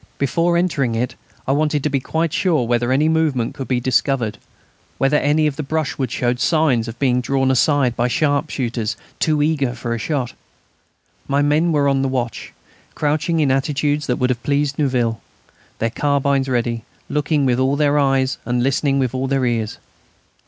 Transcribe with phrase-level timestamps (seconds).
[0.17, 1.13] Before entering it
[1.47, 4.39] I wanted to be quite sure whether any movement could be discovered,
[4.97, 9.75] whether any of the brushwood showed signs of being drawn aside by sharpshooters too eager
[9.75, 10.33] for a shot.
[11.27, 12.51] My men were on the watch,
[12.95, 15.21] crouching in attitudes that would have pleased Neuville,
[15.77, 19.77] their carbines ready, looking with all their eyes and listening with all their ears.